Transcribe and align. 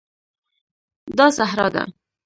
دا 1.17 1.27
صحرا 1.37 1.67
ده 1.73 1.83